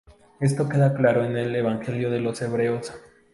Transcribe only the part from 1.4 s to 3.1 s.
Evangelio de los hebreos.